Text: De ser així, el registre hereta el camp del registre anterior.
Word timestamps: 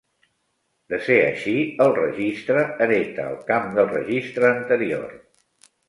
De 0.93 0.99
ser 1.07 1.17
així, 1.25 1.53
el 1.85 1.93
registre 1.99 2.65
hereta 2.87 3.29
el 3.35 3.39
camp 3.53 3.71
del 3.79 3.89
registre 3.95 4.53
anterior. 4.59 5.11